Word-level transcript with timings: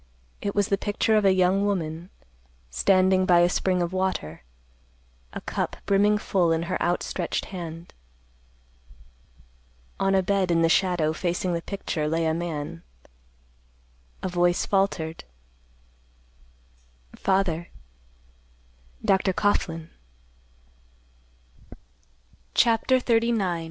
It 0.41 0.55
was 0.55 0.69
the 0.69 0.79
picture 0.79 1.15
of 1.15 1.25
a 1.25 1.31
young 1.31 1.63
woman, 1.63 2.09
standing 2.71 3.23
by 3.27 3.41
a 3.41 3.47
spring 3.49 3.83
of 3.83 3.93
water, 3.93 4.41
a 5.31 5.41
cup 5.41 5.77
brimming 5.85 6.17
full 6.17 6.51
in 6.51 6.63
her 6.63 6.81
outstretched 6.81 7.45
hand. 7.53 7.93
On 9.99 10.15
a 10.15 10.23
bed 10.23 10.49
in 10.49 10.63
the 10.63 10.69
shadow, 10.69 11.13
facing 11.13 11.53
the 11.53 11.61
picture, 11.61 12.07
lay 12.07 12.25
a 12.25 12.33
man. 12.33 12.81
A 14.23 14.27
voice 14.27 14.65
faltered, 14.65 15.23
"Father. 17.15 17.69
Dr. 19.05 19.33
Coughlan." 19.33 19.91
CHAPTER 22.55 22.97
XXXIX. 22.97 23.59